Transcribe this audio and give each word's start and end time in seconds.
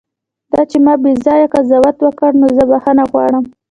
دا 0.53 0.61
چې 0.69 0.77
ما 0.85 0.93
بیځایه 1.03 1.51
قضاوت 1.53 1.97
وکړ، 2.01 2.31
نو 2.41 2.47
زه 2.57 2.63
بښنه 2.69 3.03
غواړم. 3.11 3.43